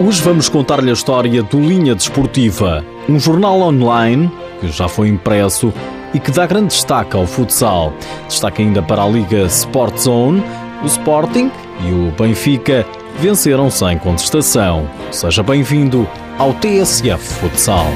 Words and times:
Hoje 0.00 0.22
vamos 0.22 0.48
contar-lhe 0.48 0.90
a 0.90 0.92
história 0.92 1.42
do 1.42 1.58
Linha 1.58 1.92
Desportiva, 1.92 2.84
um 3.08 3.18
jornal 3.18 3.60
online 3.60 4.30
que 4.60 4.68
já 4.68 4.86
foi 4.86 5.08
impresso 5.08 5.74
e 6.14 6.20
que 6.20 6.30
dá 6.30 6.46
grande 6.46 6.68
destaque 6.68 7.16
ao 7.16 7.26
futsal. 7.26 7.92
Destaque 8.28 8.62
ainda 8.62 8.80
para 8.80 9.02
a 9.02 9.08
Liga 9.08 9.42
Sport 9.46 9.98
Zone, 9.98 10.40
o 10.84 10.86
Sporting 10.86 11.50
e 11.84 11.90
o 11.90 12.12
Benfica 12.12 12.86
venceram 13.18 13.68
sem 13.72 13.98
contestação. 13.98 14.88
Seja 15.10 15.42
bem-vindo 15.42 16.08
ao 16.38 16.54
TSF 16.54 17.18
Futsal. 17.40 17.88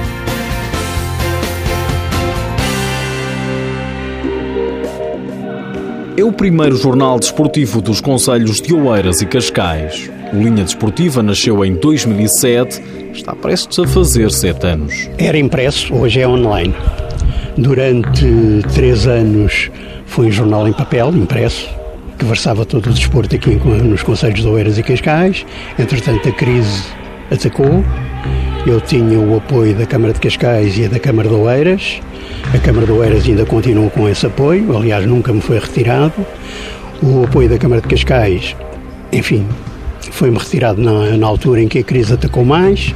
É 6.16 6.24
o 6.24 6.32
primeiro 6.32 6.74
jornal 6.76 7.20
desportivo 7.20 7.80
dos 7.80 8.00
Conselhos 8.00 8.60
de 8.60 8.74
Oeiras 8.74 9.20
e 9.20 9.26
Cascais. 9.26 10.10
O 10.32 10.36
Linha 10.36 10.64
Desportiva 10.64 11.22
nasceu 11.22 11.62
em 11.62 11.74
2007, 11.74 12.82
está 13.12 13.34
prestes 13.36 13.78
a 13.78 13.86
fazer 13.86 14.30
sete 14.30 14.66
anos. 14.66 15.10
Era 15.18 15.36
impresso, 15.36 15.94
hoje 15.94 16.20
é 16.20 16.26
online. 16.26 16.74
Durante 17.58 18.26
três 18.72 19.06
anos 19.06 19.70
foi 20.06 20.28
um 20.28 20.32
jornal 20.32 20.66
em 20.66 20.72
papel, 20.72 21.10
impresso, 21.10 21.68
que 22.18 22.24
versava 22.24 22.64
todo 22.64 22.86
o 22.86 22.92
desporto 22.94 23.36
aqui 23.36 23.50
nos 23.50 24.02
Conselhos 24.02 24.40
de 24.40 24.48
Oeiras 24.48 24.78
e 24.78 24.82
Cascais. 24.82 25.44
Entretanto, 25.78 26.26
a 26.26 26.32
crise 26.32 26.82
atacou. 27.30 27.84
Eu 28.66 28.80
tinha 28.80 29.18
o 29.18 29.36
apoio 29.36 29.74
da 29.74 29.84
Câmara 29.84 30.14
de 30.14 30.20
Cascais 30.20 30.78
e 30.78 30.88
da 30.88 30.98
Câmara 30.98 31.28
de 31.28 31.34
Oeiras. 31.34 32.00
A 32.54 32.58
Câmara 32.58 32.86
de 32.86 32.92
Oeiras 32.92 33.26
ainda 33.26 33.44
continua 33.44 33.90
com 33.90 34.08
esse 34.08 34.24
apoio, 34.24 34.74
aliás, 34.74 35.04
nunca 35.04 35.30
me 35.30 35.42
foi 35.42 35.58
retirado. 35.58 36.14
O 37.02 37.24
apoio 37.24 37.50
da 37.50 37.58
Câmara 37.58 37.82
de 37.82 37.88
Cascais, 37.88 38.56
enfim, 39.12 39.46
foi-me 40.10 40.38
retirado 40.38 40.80
na, 40.80 41.16
na, 41.16 41.26
altura 41.26 41.62
em 41.62 41.68
que 41.68 41.78
a 41.78 41.82
crise 41.82 42.14
atacou 42.14 42.44
mais 42.44 42.94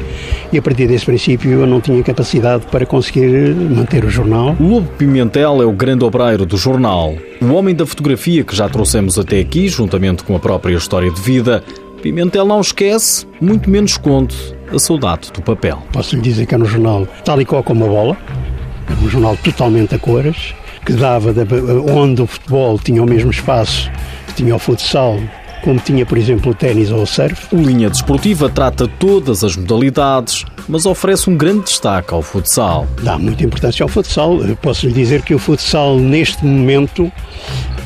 e 0.53 0.59
a 0.59 0.63
partir 0.63 0.87
desse 0.87 1.07
princípio 1.07 1.51
eu 1.51 1.67
não 1.67 1.81
tinha 1.81 2.03
capacidade 2.03 2.67
para 2.67 2.85
conseguir 2.85 3.55
manter 3.55 4.05
o 4.05 4.11
jornal. 4.11 4.57
Lobo 4.59 4.89
Pimentel 4.99 5.63
é 5.63 5.67
o 5.67 5.73
grande 5.73 6.05
obreiro 6.05 6.45
do 6.45 6.57
jornal, 6.57 7.15
o 7.41 7.53
homem 7.53 7.75
da 7.75 7.87
fotografia 7.87 8.43
que 8.45 8.55
já 8.55 8.69
trouxemos 8.69 9.19
até 9.19 9.41
aqui, 9.41 9.69
juntamente 9.69 10.25
com 10.25 10.35
a 10.35 10.39
própria 10.39 10.75
história 10.75 11.11
de 11.11 11.21
vida. 11.21 11.63
Pimentel 12.03 12.45
não 12.45 12.61
esquece, 12.61 13.27
muito 13.41 13.69
menos 13.71 13.97
conte, 13.97 14.37
a 14.73 14.79
saudade 14.79 15.33
do 15.33 15.43
papel. 15.43 15.83
Posso 15.93 16.15
lhe 16.15 16.23
dizer 16.23 16.47
que 16.47 16.55
é 16.55 16.59
no 16.59 16.67
jornal 16.67 17.07
tal 17.25 17.41
e 17.41 17.45
qual 17.45 17.63
como 17.63 17.85
a 17.85 17.89
bola, 17.89 18.17
era 18.89 19.01
um 19.01 19.09
jornal 19.09 19.37
totalmente 19.43 19.95
a 19.95 19.99
cores, 19.99 20.55
que 20.85 20.93
dava 20.93 21.33
de, 21.33 21.41
onde 21.93 22.23
o 22.23 22.27
futebol 22.27 22.79
tinha 22.79 23.03
o 23.03 23.07
mesmo 23.07 23.31
espaço 23.31 23.91
que 24.29 24.35
tinha 24.35 24.55
o 24.55 24.59
futsal, 24.59 25.19
como 25.67 25.79
tinha, 25.81 26.07
por 26.07 26.17
exemplo, 26.17 26.53
o 26.53 26.55
ténis 26.55 26.93
ou 26.93 27.03
o 27.03 27.07
surf. 27.07 27.53
O 27.53 27.57
Linha 27.57 27.91
Desportiva 27.91 28.49
trata 28.49 28.87
todas 28.87 29.43
as 29.43 29.57
modalidades, 29.57 30.45
mas 30.69 30.87
oferece 30.87 31.29
um 31.29 31.37
grande 31.37 31.65
destaque 31.65 32.15
ao 32.15 32.23
futsal. 32.23 32.87
Dá 33.03 33.19
muita 33.19 33.43
importância 33.43 33.83
ao 33.83 33.89
futsal. 33.89 34.39
Posso 34.63 34.87
lhe 34.87 34.93
dizer 34.93 35.23
que 35.23 35.35
o 35.35 35.41
futsal, 35.41 35.99
neste 35.99 36.47
momento, 36.47 37.11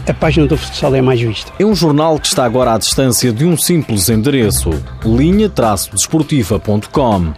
a 0.06 0.12
página 0.12 0.46
do 0.46 0.58
futsal 0.58 0.94
é 0.94 1.00
mais 1.00 1.22
vista. 1.22 1.50
É 1.58 1.64
um 1.64 1.74
jornal 1.74 2.18
que 2.18 2.26
está 2.26 2.44
agora 2.44 2.74
à 2.74 2.78
distância 2.78 3.32
de 3.32 3.46
um 3.46 3.56
simples 3.56 4.10
endereço: 4.10 4.68
linha-desportiva.com. 5.02 7.32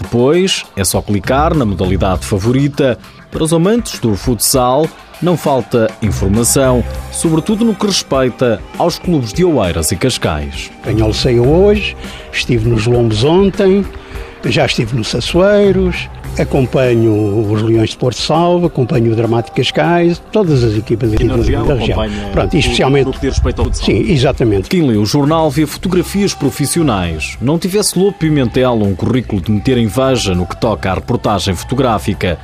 Depois 0.00 0.64
é 0.76 0.84
só 0.84 1.02
clicar 1.02 1.56
na 1.56 1.64
modalidade 1.64 2.24
favorita. 2.24 2.96
Para 3.32 3.42
os 3.42 3.52
amantes 3.52 3.98
do 3.98 4.14
futsal, 4.14 4.86
não 5.20 5.36
falta 5.36 5.90
informação, 6.00 6.84
sobretudo 7.22 7.64
no 7.64 7.72
que 7.72 7.86
respeita 7.86 8.60
aos 8.76 8.98
clubes 8.98 9.32
de 9.32 9.44
Oeiras 9.44 9.92
e 9.92 9.96
Cascais. 9.96 10.72
Venho 10.84 11.04
ao 11.04 11.14
Ceia 11.14 11.40
hoje, 11.40 11.96
estive 12.32 12.68
nos 12.68 12.84
Lombos 12.84 13.22
ontem, 13.22 13.86
já 14.46 14.66
estive 14.66 14.96
no 14.96 15.04
Sassueiros, 15.04 16.10
acompanho 16.36 17.48
os 17.48 17.62
Leões 17.62 17.90
de 17.90 17.96
Porto 17.96 18.16
Salvo, 18.16 18.66
acompanho 18.66 19.12
o 19.12 19.14
Dramático 19.14 19.56
Cascais, 19.56 20.20
todas 20.32 20.64
as 20.64 20.76
equipas 20.76 21.12
aqui 21.12 21.22
da 21.22 21.36
região. 21.36 21.64
Da 21.64 21.74
região. 21.74 22.00
Pronto, 22.32 22.56
e 22.56 22.58
especialmente. 22.58 23.06
No 23.06 23.12
que 23.12 23.20
diz 23.20 23.34
respeito 23.34 23.60
ao 23.60 23.66
futsal. 23.66 23.86
Sim, 23.86 24.10
exatamente. 24.10 24.68
Quem 24.68 24.82
lê 24.82 24.96
o 24.96 25.06
jornal 25.06 25.48
vê 25.48 25.64
fotografias 25.64 26.34
profissionais. 26.34 27.38
Não 27.40 27.56
tivesse 27.56 27.96
Lobo 27.96 28.14
Pimentel 28.18 28.72
um 28.82 28.96
currículo 28.96 29.40
de 29.40 29.52
meter 29.52 29.78
inveja 29.78 30.34
no 30.34 30.44
que 30.44 30.60
toca 30.60 30.90
à 30.90 30.94
reportagem 30.94 31.54
fotográfica. 31.54 32.36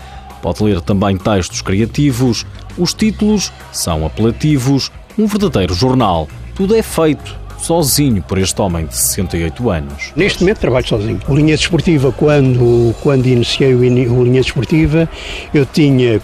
Pode 0.43 0.63
ler 0.63 0.81
também 0.81 1.17
textos 1.17 1.63
criativos. 1.63 2.47
Os 2.77 2.95
títulos 2.95 3.53
são 3.73 4.07
apelativos. 4.07 4.91
Um 5.19 5.27
verdadeiro 5.27 5.75
jornal. 5.75 6.29
Tudo 6.55 6.77
é 6.77 6.83
feito 6.83 7.37
sozinho 7.59 8.23
por 8.23 8.39
este 8.39 8.61
homem 8.63 8.87
de 8.87 8.97
68 8.97 9.71
anos. 9.71 10.13
Neste 10.17 10.41
momento 10.41 10.59
trabalho 10.59 10.87
sozinho. 10.87 11.21
O 11.29 11.35
Linha 11.35 11.57
Desportiva, 11.57 12.13
quando, 12.13 12.95
quando 13.03 13.27
iniciei 13.27 13.75
o, 13.75 13.81
o 13.81 14.25
Linha 14.25 14.41
Desportiva, 14.41 15.09
eu 15.53 15.67
tinha 15.67 16.21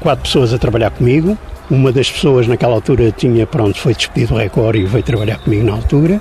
quatro 0.00 0.24
pessoas 0.24 0.52
a 0.52 0.58
trabalhar 0.58 0.90
comigo. 0.90 1.36
Uma 1.70 1.90
das 1.90 2.10
pessoas 2.10 2.46
naquela 2.46 2.74
altura 2.74 3.10
tinha, 3.10 3.46
pronto, 3.46 3.78
foi 3.78 3.94
despedido 3.94 4.34
do 4.34 4.38
Record 4.38 4.76
e 4.76 4.84
veio 4.84 5.02
trabalhar 5.02 5.38
comigo 5.38 5.64
na 5.64 5.72
altura. 5.72 6.20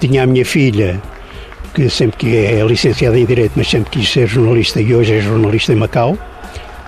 Tinha 0.00 0.24
a 0.24 0.26
minha 0.26 0.44
filha, 0.44 1.00
que 1.72 1.88
sempre 1.88 2.16
que 2.16 2.36
é 2.36 2.64
licenciada 2.66 3.16
em 3.18 3.24
Direito, 3.24 3.52
mas 3.54 3.68
sempre 3.68 3.90
quis 3.90 4.10
ser 4.10 4.26
jornalista 4.26 4.80
e 4.80 4.92
hoje 4.94 5.14
é 5.14 5.20
jornalista 5.20 5.72
em 5.72 5.76
Macau. 5.76 6.18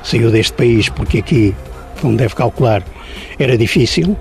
Saiu 0.05 0.31
deste 0.31 0.53
país 0.53 0.89
porque 0.89 1.19
aqui, 1.19 1.55
como 2.01 2.17
deve 2.17 2.35
calcular, 2.35 2.85
era 3.39 3.59
difícil 3.59 4.17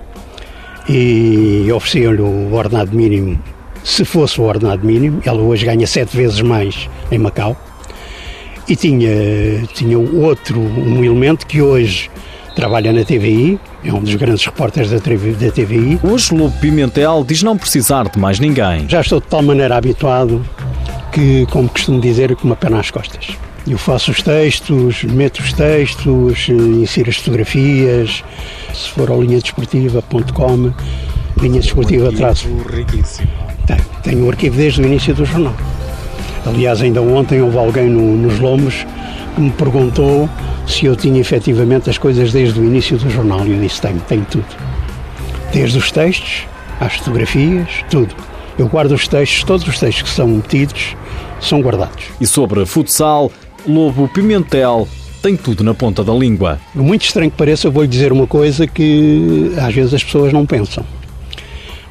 e 0.88 1.70
ofereciam-lhe 1.72 2.20
o 2.20 2.52
ordenado 2.52 2.94
mínimo, 2.96 3.38
se 3.84 4.04
fosse 4.04 4.40
o 4.40 4.44
ordenado 4.44 4.84
mínimo. 4.84 5.20
Ela 5.24 5.40
hoje 5.40 5.64
ganha 5.64 5.86
sete 5.86 6.16
vezes 6.16 6.40
mais 6.40 6.88
em 7.12 7.18
Macau. 7.18 7.56
E 8.66 8.74
tinha, 8.74 9.10
tinha 9.74 9.98
outro, 9.98 10.58
um 10.58 11.04
elemento 11.04 11.46
que 11.46 11.60
hoje 11.60 12.10
trabalha 12.54 12.92
na 12.92 13.04
TVI, 13.04 13.58
é 13.84 13.92
um 13.92 14.00
dos 14.00 14.14
grandes 14.14 14.44
repórteres 14.46 14.90
da, 14.90 14.96
da 14.96 15.50
TVI. 15.52 15.98
Hoje 16.02 16.34
Lobo 16.34 16.56
Pimentel 16.60 17.24
diz 17.26 17.42
não 17.42 17.58
precisar 17.58 18.08
de 18.08 18.18
mais 18.18 18.38
ninguém. 18.38 18.88
Já 18.88 19.00
estou 19.00 19.20
de 19.20 19.26
tal 19.26 19.42
maneira 19.42 19.76
habituado 19.76 20.44
que, 21.12 21.46
como 21.50 21.68
costumo 21.68 22.00
dizer, 22.00 22.34
com 22.36 22.46
uma 22.46 22.56
pena 22.56 22.80
às 22.80 22.90
costas. 22.90 23.36
Eu 23.66 23.78
faço 23.78 24.10
os 24.10 24.22
textos, 24.22 25.04
meto 25.04 25.40
os 25.40 25.52
textos, 25.52 26.48
insiro 26.48 27.08
as 27.08 27.16
fotografias. 27.16 28.22
Se 28.74 28.90
for 28.90 29.10
ao 29.10 29.22
linhadesportiva.com, 29.22 30.72
linha 31.40 31.60
desportiva 31.60 32.12
traço. 32.12 32.48
riquíssimo. 32.70 33.28
Tenho, 33.66 33.84
tenho 34.02 34.26
o 34.26 34.30
arquivo 34.30 34.56
desde 34.56 34.82
o 34.82 34.84
início 34.84 35.14
do 35.14 35.24
jornal. 35.24 35.54
Aliás, 36.44 36.82
ainda 36.82 37.00
ontem 37.00 37.40
houve 37.40 37.56
alguém 37.56 37.88
no, 37.88 38.16
nos 38.16 38.38
Lomos 38.38 38.86
que 39.34 39.40
me 39.40 39.50
perguntou 39.50 40.28
se 40.66 40.84
eu 40.84 40.94
tinha 40.94 41.18
efetivamente 41.18 41.88
as 41.88 41.96
coisas 41.96 42.32
desde 42.32 42.60
o 42.60 42.64
início 42.64 42.98
do 42.98 43.08
jornal. 43.08 43.46
E 43.46 43.52
eu 43.52 43.60
disse: 43.60 43.80
tenho, 43.80 44.00
tenho 44.00 44.26
tudo. 44.30 44.46
Desde 45.52 45.78
os 45.78 45.90
textos, 45.90 46.46
às 46.80 46.96
fotografias, 46.96 47.68
tudo. 47.90 48.14
Eu 48.58 48.68
guardo 48.68 48.92
os 48.92 49.08
textos, 49.08 49.42
todos 49.44 49.66
os 49.66 49.78
textos 49.78 50.02
que 50.02 50.14
são 50.14 50.28
metidos 50.28 50.94
são 51.40 51.60
guardados. 51.60 52.04
E 52.20 52.26
sobre 52.26 52.64
futsal, 52.66 53.32
Lobo 53.66 54.08
Pimentel 54.08 54.86
tem 55.22 55.36
tudo 55.36 55.64
na 55.64 55.72
ponta 55.72 56.04
da 56.04 56.12
língua. 56.12 56.60
Muito 56.74 57.04
estranho 57.04 57.30
que 57.30 57.36
pareça, 57.36 57.66
eu 57.66 57.72
vou 57.72 57.82
lhe 57.82 57.88
dizer 57.88 58.12
uma 58.12 58.26
coisa 58.26 58.66
que 58.66 59.52
às 59.56 59.74
vezes 59.74 59.94
as 59.94 60.04
pessoas 60.04 60.32
não 60.32 60.44
pensam. 60.44 60.84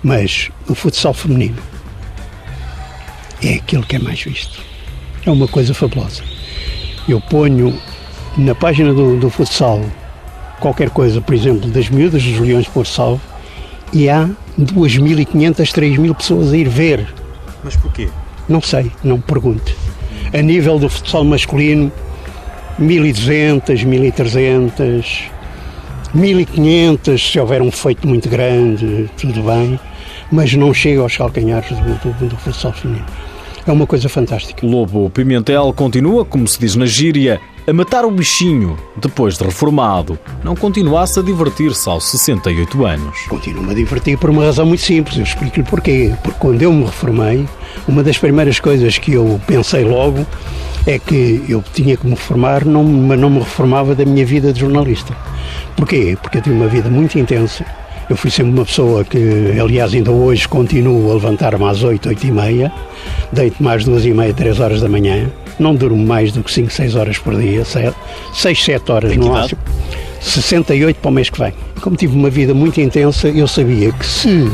Mas 0.04 0.52
o 0.70 0.76
futsal 0.76 1.14
feminino 1.14 1.58
é 3.42 3.56
aquilo 3.56 3.84
que 3.84 3.96
é 3.96 4.00
mais 4.00 4.22
visto. 4.22 4.62
É 5.26 5.32
uma 5.32 5.48
coisa 5.48 5.74
fabulosa. 5.74 6.24
Eu 7.08 7.20
ponho 7.22 7.74
na 8.38 8.54
página 8.54 8.94
do, 8.94 9.18
do 9.18 9.30
futsal 9.30 9.82
qualquer 10.60 10.90
coisa, 10.90 11.20
por 11.20 11.34
exemplo, 11.34 11.70
das 11.70 11.90
miúdas 11.90 12.24
dos 12.24 12.40
Leões 12.40 12.66
de 12.66 12.72
Porto 12.72 12.90
Salvo 12.90 13.22
e 13.92 14.10
há 14.10 14.30
2.500, 14.60 15.56
3.000 15.56 16.16
pessoas 16.16 16.54
a 16.54 16.58
ir 16.58 16.70
ver. 16.70 17.14
Mas 17.64 17.76
porquê? 17.76 18.10
Não 18.48 18.62
sei, 18.62 18.92
não 19.04 19.18
me 19.18 19.24
pergunte. 19.24 19.76
A 20.34 20.42
nível 20.42 20.80
do 20.80 20.90
futsal 20.90 21.24
masculino, 21.24 21.92
1200, 22.80 23.84
1300, 23.84 25.24
1500, 26.14 27.32
se 27.32 27.40
houver 27.40 27.62
um 27.62 27.72
feito 27.72 28.08
muito 28.08 28.28
grande, 28.28 29.10
tudo 29.16 29.44
bem, 29.44 29.80
mas 30.32 30.54
não 30.56 30.74
chega 30.74 31.02
aos 31.02 31.16
calcanhares 31.16 31.70
do, 31.70 32.14
do, 32.14 32.30
do 32.30 32.38
futsal 32.38 32.74
feminino. 32.74 33.06
É 33.66 33.72
uma 33.72 33.86
coisa 33.86 34.10
fantástica. 34.10 34.66
Lobo 34.66 35.10
Pimentel 35.10 35.72
continua, 35.74 36.26
como 36.26 36.48
se 36.48 36.60
diz 36.60 36.76
na 36.76 36.86
gíria, 36.86 37.40
a 37.66 37.74
matar 37.74 38.06
o 38.06 38.12
bichinho 38.12 38.78
depois 38.98 39.38
de 39.38 39.44
reformado. 39.44 40.20
Não 40.44 40.56
continuasse 40.56 41.20
a 41.20 41.22
divertir-se 41.22 41.88
aos 41.88 42.06
68 42.10 42.86
anos. 42.86 43.26
Continuo-me 43.28 43.72
a 43.72 43.74
divertir 43.74 44.18
por 44.18 44.30
uma 44.30 44.44
razão 44.44 44.66
muito 44.66 44.82
simples. 44.82 45.18
Eu 45.18 45.24
explico-lhe 45.24 45.66
porquê. 45.66 46.14
Porque 46.22 46.40
quando 46.40 46.62
eu 46.62 46.74
me 46.74 46.84
reformei, 46.84 47.48
uma 47.88 48.04
das 48.04 48.18
primeiras 48.18 48.60
coisas 48.60 48.98
que 48.98 49.14
eu 49.14 49.40
pensei 49.48 49.84
logo 49.86 50.26
é 50.86 51.00
que 51.00 51.44
eu 51.48 51.64
tinha 51.74 51.96
que 51.96 52.06
me 52.06 52.14
reformar, 52.14 52.66
não, 52.66 52.84
mas 52.84 53.18
não 53.18 53.30
me 53.30 53.40
reformava 53.40 53.96
da 53.96 54.04
minha 54.06 54.26
vida 54.26 54.52
de 54.52 54.60
jornalista. 54.60 55.16
Porquê? 55.78 56.18
Porque 56.22 56.40
eu 56.40 56.42
tive 56.42 56.56
uma 56.56 56.68
vida 56.68 56.90
muito 56.90 57.18
intensa. 57.18 57.66
Eu 58.14 58.18
fui 58.18 58.30
sempre 58.30 58.52
uma 58.52 58.64
pessoa 58.64 59.04
que, 59.04 59.60
aliás, 59.60 59.92
ainda 59.92 60.12
hoje 60.12 60.48
continuo 60.48 61.10
a 61.10 61.16
levantar-me 61.16 61.66
às 61.66 61.82
8, 61.82 62.10
8 62.10 62.28
e 62.28 62.32
meia, 62.32 62.72
deito 63.32 63.64
mais 63.64 63.84
duas 63.84 64.06
e 64.06 64.12
meia, 64.12 64.32
3 64.32 64.60
horas 64.60 64.82
da 64.82 64.88
manhã, 64.88 65.32
não 65.58 65.74
durmo 65.74 66.06
mais 66.06 66.32
do 66.32 66.44
que 66.44 66.52
5, 66.52 66.72
6 66.72 66.96
horas 66.96 67.18
por 67.18 67.36
dia, 67.36 67.66
6, 67.66 68.64
7 68.64 68.92
horas 68.92 69.18
no 69.18 69.30
máximo. 69.30 69.60
68 70.22 70.98
para 70.98 71.10
o 71.10 71.12
mês 71.12 71.32
que 71.32 71.40
vem. 71.40 71.56
Como 71.82 71.96
tive 71.96 72.16
uma 72.16 72.30
vida 72.30 72.54
muito 72.54 72.80
intensa, 72.80 73.30
eu 73.30 73.48
sabia 73.48 73.92
que 73.92 74.06
se 74.06 74.48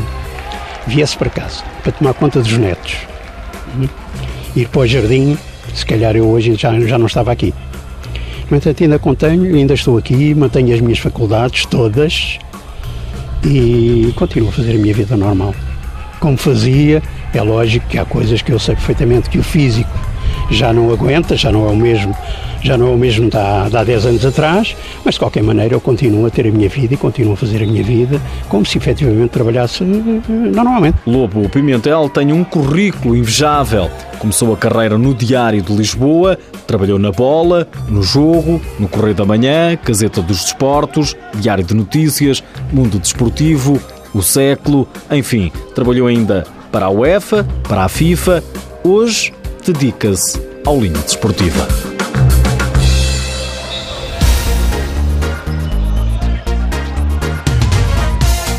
viesse 0.86 1.18
para 1.18 1.28
casa 1.28 1.62
para 1.82 1.92
tomar 1.92 2.14
conta 2.14 2.40
dos 2.40 2.56
netos, 2.56 2.96
hum, 3.76 3.86
ir 4.56 4.68
para 4.68 4.80
o 4.80 4.86
jardim, 4.86 5.36
se 5.74 5.84
calhar 5.84 6.16
eu 6.16 6.26
hoje 6.26 6.54
já, 6.54 6.72
já 6.80 6.96
não 6.96 7.04
estava 7.04 7.30
aqui. 7.30 7.52
No 8.50 8.56
entanto, 8.56 8.82
ainda 8.82 8.98
contenho, 8.98 9.54
ainda 9.54 9.74
estou 9.74 9.98
aqui, 9.98 10.34
mantenho 10.34 10.74
as 10.74 10.80
minhas 10.80 10.98
faculdades 10.98 11.66
todas 11.66 12.38
e 13.44 14.12
continuo 14.16 14.48
a 14.48 14.52
fazer 14.52 14.72
a 14.72 14.78
minha 14.78 14.94
vida 14.94 15.16
normal. 15.16 15.54
Como 16.18 16.36
fazia, 16.36 17.02
é 17.32 17.42
lógico 17.42 17.86
que 17.88 17.98
há 17.98 18.04
coisas 18.04 18.42
que 18.42 18.52
eu 18.52 18.58
sei 18.58 18.74
perfeitamente 18.74 19.30
que 19.30 19.38
o 19.38 19.42
físico 19.42 19.90
já 20.50 20.72
não 20.72 20.90
aguenta, 20.90 21.36
já 21.36 21.50
não 21.50 21.66
é 21.66 21.70
o 21.70 21.76
mesmo, 21.76 22.14
já 22.62 22.76
não 22.76 22.88
é 22.88 22.90
o 22.90 22.98
mesmo 22.98 23.30
da, 23.30 23.66
há 23.72 23.84
10 23.84 24.06
anos 24.06 24.26
atrás, 24.26 24.76
mas 25.04 25.14
de 25.14 25.20
qualquer 25.20 25.42
maneira 25.42 25.74
eu 25.74 25.80
continuo 25.80 26.26
a 26.26 26.30
ter 26.30 26.46
a 26.46 26.50
minha 26.50 26.68
vida 26.68 26.94
e 26.94 26.96
continuo 26.96 27.34
a 27.34 27.36
fazer 27.36 27.62
a 27.62 27.66
minha 27.66 27.82
vida 27.82 28.20
como 28.48 28.66
se 28.66 28.76
efetivamente 28.76 29.30
trabalhasse 29.30 29.82
eh, 29.82 29.86
normalmente. 30.28 30.98
Lobo 31.06 31.48
Pimentel 31.48 32.08
tem 32.08 32.32
um 32.32 32.44
currículo 32.44 33.16
invejável. 33.16 33.90
Começou 34.20 34.52
a 34.52 34.56
carreira 34.56 34.98
no 34.98 35.14
Diário 35.14 35.62
de 35.62 35.72
Lisboa, 35.72 36.38
trabalhou 36.66 36.98
na 36.98 37.10
Bola, 37.10 37.66
no 37.88 38.02
Jogo, 38.02 38.60
no 38.78 38.86
Correio 38.86 39.14
da 39.14 39.24
Manhã, 39.24 39.74
Caseta 39.78 40.20
dos 40.20 40.42
Desportos, 40.42 41.16
Diário 41.36 41.64
de 41.64 41.72
Notícias, 41.72 42.44
Mundo 42.70 42.98
Desportivo, 42.98 43.80
O 44.12 44.22
Século, 44.22 44.86
enfim, 45.10 45.50
trabalhou 45.74 46.06
ainda 46.06 46.44
para 46.70 46.86
a 46.86 46.90
UEFA, 46.90 47.46
para 47.66 47.84
a 47.84 47.88
FIFA. 47.88 48.44
Hoje 48.84 49.32
dedica-se 49.64 50.38
ao 50.66 50.78
linha 50.78 50.98
desportiva. 50.98 51.66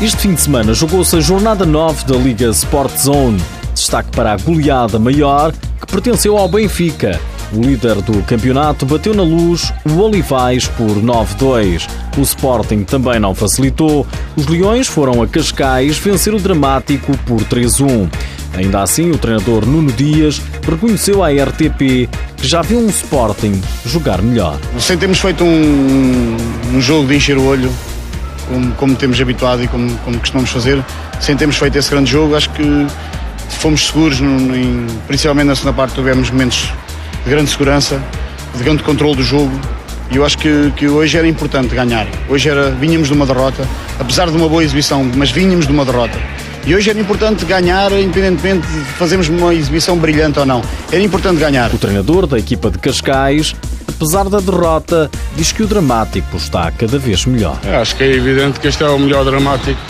Este 0.02 0.22
fim 0.22 0.34
de 0.34 0.40
semana 0.40 0.74
jogou-se 0.74 1.14
a 1.14 1.20
jornada 1.20 1.64
9 1.64 2.04
da 2.06 2.16
Liga 2.16 2.48
Sport 2.48 2.96
Zone. 2.96 3.61
Destaque 3.92 4.16
para 4.16 4.32
a 4.32 4.36
goleada 4.38 4.98
maior 4.98 5.52
que 5.52 5.86
pertenceu 5.86 6.38
ao 6.38 6.48
Benfica. 6.48 7.20
O 7.52 7.60
líder 7.60 7.96
do 7.96 8.22
campeonato 8.22 8.86
bateu 8.86 9.12
na 9.12 9.22
luz 9.22 9.70
o 9.84 10.00
Olivais 10.00 10.66
por 10.66 10.92
9-2. 10.92 11.86
O 12.16 12.22
Sporting 12.22 12.84
também 12.84 13.20
não 13.20 13.34
facilitou. 13.34 14.06
Os 14.34 14.46
Leões 14.46 14.86
foram 14.88 15.20
a 15.20 15.26
Cascais 15.26 15.98
vencer 15.98 16.32
o 16.32 16.38
Dramático 16.38 17.14
por 17.26 17.42
3-1. 17.42 18.10
Ainda 18.54 18.80
assim, 18.80 19.10
o 19.10 19.18
treinador 19.18 19.66
Nuno 19.66 19.92
Dias 19.92 20.40
reconheceu 20.66 21.22
à 21.22 21.28
RTP 21.28 22.08
que 22.38 22.48
já 22.48 22.62
viu 22.62 22.78
um 22.78 22.88
Sporting 22.88 23.60
jogar 23.84 24.22
melhor. 24.22 24.58
Sem 24.78 24.96
termos 24.96 25.18
feito 25.18 25.44
um, 25.44 26.34
um 26.72 26.80
jogo 26.80 27.08
de 27.08 27.16
encher 27.16 27.36
o 27.36 27.44
olho, 27.44 27.70
como, 28.48 28.72
como 28.72 28.96
temos 28.96 29.20
habituado 29.20 29.62
e 29.62 29.68
como, 29.68 29.94
como, 29.98 30.18
costumamos 30.18 30.48
fazer, 30.48 30.82
sem 31.20 31.36
termos 31.36 31.58
feito 31.58 31.76
esse 31.76 31.90
grande 31.90 32.10
jogo, 32.10 32.34
acho 32.34 32.48
que 32.50 32.86
fomos 33.62 33.86
seguros, 33.86 34.18
no, 34.18 34.56
em, 34.56 34.88
principalmente 35.06 35.46
na 35.46 35.54
segunda 35.54 35.72
parte 35.72 35.94
tivemos 35.94 36.28
momentos 36.30 36.72
de 37.24 37.30
grande 37.30 37.48
segurança, 37.48 38.02
de 38.56 38.64
grande 38.64 38.82
controle 38.82 39.14
do 39.14 39.22
jogo. 39.22 39.52
E 40.10 40.16
eu 40.16 40.26
acho 40.26 40.36
que, 40.36 40.72
que 40.76 40.88
hoje 40.88 41.16
era 41.16 41.28
importante 41.28 41.72
ganhar. 41.72 42.08
Hoje 42.28 42.48
era, 42.48 42.72
vínhamos 42.72 43.06
de 43.06 43.14
uma 43.14 43.24
derrota, 43.24 43.66
apesar 44.00 44.28
de 44.28 44.36
uma 44.36 44.48
boa 44.48 44.64
exibição, 44.64 45.08
mas 45.16 45.30
vínhamos 45.30 45.68
de 45.68 45.72
uma 45.72 45.84
derrota. 45.84 46.18
E 46.66 46.74
hoje 46.74 46.90
era 46.90 46.98
importante 46.98 47.44
ganhar, 47.44 47.92
independentemente 47.92 48.66
de 48.66 48.80
fazermos 48.98 49.28
uma 49.28 49.54
exibição 49.54 49.96
brilhante 49.96 50.40
ou 50.40 50.46
não. 50.46 50.60
Era 50.90 51.02
importante 51.02 51.38
ganhar. 51.38 51.72
O 51.72 51.78
treinador 51.78 52.26
da 52.26 52.40
equipa 52.40 52.68
de 52.68 52.78
Cascais, 52.78 53.54
apesar 53.88 54.28
da 54.28 54.40
derrota, 54.40 55.08
diz 55.36 55.52
que 55.52 55.62
o 55.62 55.68
dramático 55.68 56.36
está 56.36 56.68
cada 56.72 56.98
vez 56.98 57.26
melhor. 57.26 57.60
É, 57.64 57.76
acho 57.76 57.94
que 57.94 58.02
é 58.02 58.12
evidente 58.12 58.58
que 58.58 58.66
este 58.66 58.82
é 58.82 58.88
o 58.88 58.98
melhor 58.98 59.24
dramático. 59.24 59.80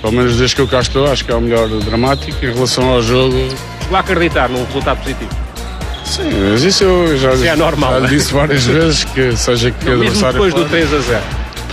Pelo 0.00 0.12
menos 0.12 0.36
desde 0.36 0.56
que 0.56 0.62
eu 0.62 0.68
cá 0.68 0.80
estou, 0.80 1.10
acho 1.10 1.24
que 1.24 1.30
é 1.30 1.34
o 1.34 1.40
melhor 1.40 1.68
dramático 1.68 2.44
em 2.44 2.52
relação 2.52 2.88
ao 2.88 3.02
jogo. 3.02 3.36
Chegou 3.82 3.96
a 3.96 4.00
acreditar 4.00 4.48
num 4.48 4.64
resultado 4.64 4.98
positivo? 4.98 5.30
Sim, 6.04 6.30
mas 6.50 6.62
isso 6.64 6.82
eu 6.82 7.18
já, 7.18 7.34
isso 7.34 7.44
é 7.44 7.54
normal, 7.54 8.00
já 8.00 8.06
disse 8.08 8.32
várias 8.32 8.64
vezes 8.66 9.04
que 9.04 9.36
seja 9.36 9.70
que 9.70 9.88
o 9.88 9.92
adversário. 9.92 10.32
depois 10.32 10.54
do 10.54 10.64
3 10.64 10.94
a 10.94 10.98
0. 10.98 11.22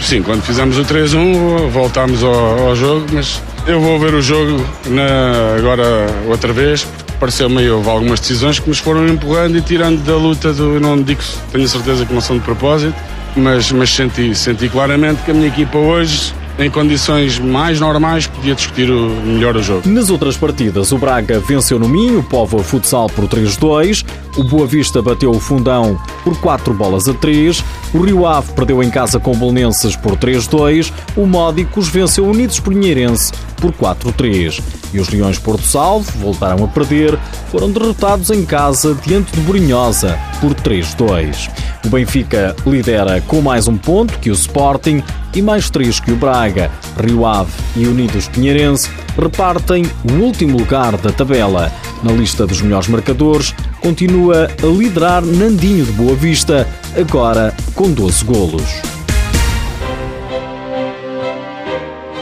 Sim, 0.01 0.21
quando 0.21 0.43
fizemos 0.43 0.77
o 0.77 0.83
3-1 0.83 1.69
voltámos 1.69 2.23
ao, 2.23 2.67
ao 2.67 2.75
jogo, 2.75 3.07
mas 3.11 3.41
eu 3.65 3.81
vou 3.81 3.99
ver 3.99 4.13
o 4.13 4.21
jogo 4.21 4.63
na, 4.85 5.55
agora 5.57 5.83
outra 6.27 6.53
vez. 6.53 6.85
Pareceu 7.19 7.49
meio 7.49 7.77
houve 7.77 7.89
algumas 7.89 8.19
decisões 8.19 8.59
que 8.59 8.69
nos 8.69 8.77
foram 8.77 9.07
empurrando 9.07 9.57
e 9.57 9.61
tirando 9.61 10.03
da 10.03 10.15
luta 10.15 10.53
do. 10.53 10.79
Não 10.79 11.01
digo, 11.01 11.21
tenho 11.51 11.67
certeza 11.67 12.05
que 12.05 12.13
não 12.13 12.21
são 12.21 12.37
de 12.37 12.43
propósito, 12.43 12.95
mas, 13.35 13.71
mas 13.71 13.89
senti, 13.89 14.35
senti 14.35 14.69
claramente 14.69 15.23
que 15.23 15.31
a 15.31 15.33
minha 15.33 15.47
equipa 15.47 15.79
hoje 15.79 16.31
em 16.59 16.69
condições 16.69 17.39
mais 17.39 17.79
normais, 17.79 18.27
podia 18.27 18.55
discutir 18.55 18.89
o, 18.89 19.09
melhor 19.09 19.55
o 19.55 19.63
jogo. 19.63 19.87
Nas 19.87 20.09
outras 20.09 20.35
partidas, 20.35 20.91
o 20.91 20.97
Braga 20.97 21.39
venceu 21.39 21.77
no 21.77 21.87
Minho, 21.87 22.19
o 22.19 22.23
Povo 22.23 22.59
Futsal 22.59 23.07
por 23.09 23.27
3-2, 23.27 24.05
o 24.37 24.43
Boa 24.43 24.65
Vista 24.67 25.01
bateu 25.01 25.31
o 25.31 25.39
Fundão 25.39 25.99
por 26.23 26.39
4 26.39 26.73
bolas 26.73 27.07
a 27.07 27.13
3, 27.13 27.63
o 27.93 27.99
Rio 27.99 28.25
Ave 28.25 28.51
perdeu 28.53 28.83
em 28.83 28.89
casa 28.89 29.19
com 29.19 29.31
o 29.31 29.35
Belenenses 29.35 29.95
por 29.95 30.15
3-2, 30.15 30.91
o 31.15 31.25
Módicos 31.25 31.89
venceu 31.89 32.25
o 32.25 32.29
Unidos 32.29 32.59
Pinheirense 32.59 33.31
por 33.57 33.71
4-3. 33.73 34.61
E 34.93 34.99
os 34.99 35.09
Leões 35.09 35.37
Porto 35.37 35.63
Salvo 35.63 36.11
voltaram 36.19 36.63
a 36.63 36.67
perder, 36.67 37.17
foram 37.51 37.71
derrotados 37.71 38.29
em 38.29 38.45
casa 38.45 38.95
diante 39.05 39.31
de 39.33 39.41
Borinhosa 39.41 40.17
por 40.39 40.53
3-2. 40.53 41.49
O 41.85 41.89
Benfica 41.89 42.55
lidera 42.65 43.21
com 43.21 43.41
mais 43.41 43.67
um 43.67 43.77
ponto 43.77 44.17
que 44.19 44.29
o 44.29 44.33
Sporting 44.33 45.03
e 45.33 45.41
mais 45.41 45.69
três 45.69 45.99
que 45.99 46.11
o 46.11 46.15
Braga. 46.15 46.71
Rio 47.01 47.25
Ave 47.25 47.51
e 47.75 47.87
Unidos 47.87 48.27
Pinheirense 48.27 48.89
repartem 49.17 49.85
o 50.09 50.13
último 50.13 50.57
lugar 50.57 50.97
da 50.97 51.11
tabela. 51.11 51.71
Na 52.03 52.11
lista 52.11 52.45
dos 52.45 52.61
melhores 52.61 52.87
marcadores, 52.87 53.53
continua 53.81 54.47
a 54.61 54.65
liderar 54.65 55.23
Nandinho 55.25 55.85
de 55.85 55.91
Boa 55.91 56.15
Vista, 56.15 56.67
agora 56.95 57.53
com 57.75 57.91
12 57.91 58.25
golos. 58.25 58.81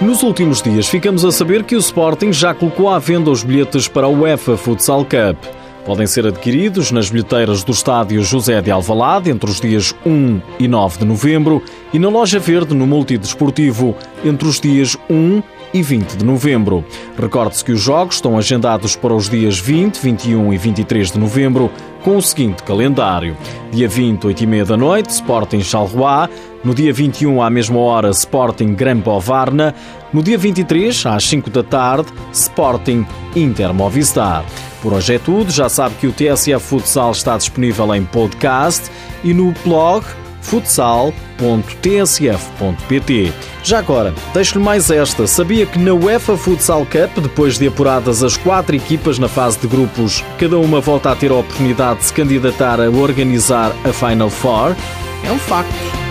Nos 0.02 0.24
últimos 0.24 0.62
dias 0.62 0.88
ficamos 0.88 1.24
a 1.24 1.32
saber 1.32 1.64
que 1.64 1.76
o 1.76 1.80
Sporting 1.80 2.32
já 2.34 2.54
colocou 2.54 2.90
à 2.90 3.00
venda 3.00 3.32
os 3.32 3.44
bilhetes 3.44 3.88
para 3.88 4.08
o 4.08 4.22
UEFA 4.22 4.58
Futsal 4.58 5.06
Cup. 5.06 5.38
Podem 5.86 6.08
ser 6.08 6.26
adquiridos 6.26 6.92
nas 6.92 7.10
bilheteiras 7.10 7.64
do 7.64 7.72
estádio 7.72 8.24
José 8.24 8.62
de 8.62 8.72
Alvalade 8.72 9.30
entre 9.30 9.50
os 9.50 9.62
dias 9.62 9.96
1 10.06 10.42
e 10.60 10.68
9 10.68 11.00
de 11.00 11.06
novembro 11.06 11.62
e 11.94 12.00
na 12.00 12.10
Loja 12.10 12.40
Verde 12.40 12.74
no 12.74 12.88
Multidesportivo 12.88 13.96
entre 14.24 14.48
os 14.48 14.60
dias 14.60 14.98
1 15.10 15.42
e 15.76 15.82
20 15.82 16.16
de 16.16 16.24
novembro. 16.24 16.86
Recorde-se 17.20 17.66
que 17.66 17.74
os 17.74 17.82
jogos 17.82 18.16
estão 18.16 18.38
agendados 18.38 18.96
para 18.96 19.14
os 19.14 19.30
dias 19.30 19.60
20, 19.60 19.98
21 19.98 20.54
e 20.54 20.58
23 20.58 21.12
de 21.12 21.20
novembro 21.20 21.70
com 22.02 22.16
o 22.16 22.22
seguinte 22.22 22.64
calendário. 22.64 23.36
Dia 23.74 23.90
20, 23.90 24.26
8 24.26 24.42
e 24.42 24.48
meia 24.48 24.64
da 24.64 24.78
noite, 24.78 25.10
Sporting 25.10 25.62
Charleroi. 25.62 26.30
No 26.64 26.74
dia 26.74 26.94
21, 26.94 27.42
à 27.42 27.50
mesma 27.50 27.78
hora, 27.78 28.10
Sporting 28.12 28.74
Grampo 28.74 29.20
Varna. 29.20 29.76
No 30.14 30.24
dia 30.24 30.38
23, 30.38 31.08
às 31.08 31.26
5 31.26 31.50
da 31.50 31.62
tarde, 31.62 32.08
Sporting 32.32 33.06
Inter 33.36 33.74
Movistar. 33.74 34.46
Por 34.82 34.94
hoje 34.94 35.16
é 35.16 35.20
tudo. 35.20 35.52
Já 35.52 35.68
sabe 35.68 35.96
que 35.96 36.08
o 36.08 36.14
TSF 36.14 36.66
Futsal 36.66 37.12
está 37.12 37.36
disponível 37.36 37.94
em 37.94 38.06
podcast 38.06 38.90
e 39.26 39.34
no 39.34 39.54
blog 39.66 40.06
futsal.tsf.pt. 40.46 43.34
Já 43.64 43.80
agora, 43.80 44.14
deixo-lhe 44.34 44.64
mais 44.64 44.92
esta. 44.92 45.28
Sabia 45.28 45.66
que 45.66 45.80
na 45.80 45.94
UEFA 45.94 46.38
Futsal 46.38 46.86
Cup, 46.86 47.22
depois 47.22 47.58
de 47.58 47.68
apuradas 47.68 48.24
as 48.24 48.38
quatro 48.38 48.76
equipas 48.76 49.18
na 49.18 49.28
fase 49.28 49.58
de 49.60 49.68
grupos, 49.68 50.24
cada 50.38 50.60
uma 50.60 50.80
volta 50.80 51.12
a 51.12 51.16
ter 51.16 51.32
a 51.32 51.36
oportunidade 51.36 52.00
de 52.00 52.06
se 52.06 52.14
candidatar 52.14 52.80
a 52.80 52.90
organizar 52.90 53.74
a 53.84 53.92
Final 53.92 54.30
Four? 54.30 54.76
É 55.24 55.32
um 55.32 55.40
facto. 55.40 56.05